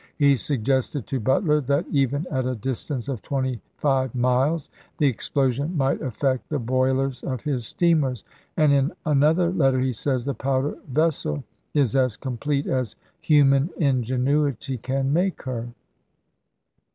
He 0.17 0.35
suggested 0.35 1.05
to 1.05 1.19
Butler 1.19 1.61
that 1.61 1.83
Report 1.85 1.95
even 1.95 2.25
at 2.31 2.47
a 2.47 2.55
distance 2.55 3.07
of 3.07 3.21
25 3.21 4.15
miles 4.15 4.71
the 4.97 5.05
explosion 5.05 5.77
might 5.77 5.99
ra 5.99 5.99
conduct 5.99 6.15
affect 6.15 6.49
the 6.49 6.57
boilers 6.57 7.21
of 7.21 7.41
his 7.41 7.67
steamers; 7.67 8.23
and 8.57 8.73
in 8.73 8.91
another 9.05 9.51
° 9.51 9.53
i864 9.53 9.53
65.ar' 9.53 9.57
letter 9.59 9.79
he 9.79 9.93
says," 9.93 10.25
The 10.25 10.33
powder 10.33 10.75
vessel 10.87 11.43
is 11.75 11.95
as 11.95 12.17
complete 12.17 12.65
p. 12.65 12.71
is."' 12.71 12.77
as 12.77 12.95
human 13.21 13.69
ingenuity 13.77 14.77
can 14.79 15.13
make 15.13 15.43
her." 15.43 15.67